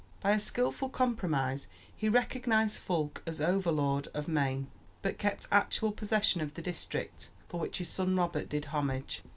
By 0.19 0.31
a 0.31 0.39
skilful 0.39 0.89
compromise 0.89 1.67
he 1.95 2.09
recognized 2.09 2.79
Fulk 2.79 3.21
as 3.27 3.39
overlord 3.39 4.07
of 4.15 4.27
Maine, 4.27 4.65
but 5.03 5.19
kept 5.19 5.45
actual 5.51 5.91
possession 5.91 6.41
of 6.41 6.55
the 6.55 6.61
district, 6.63 7.29
for 7.47 7.59
which 7.59 7.77
his 7.77 7.89
son 7.89 8.15
Robert 8.15 8.49
did 8.49 8.65
homage. 8.65 9.21